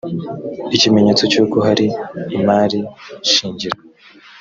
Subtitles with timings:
[0.75, 1.85] ikimenyetso cy’uko hari
[2.37, 2.79] imari
[3.31, 3.77] shingiro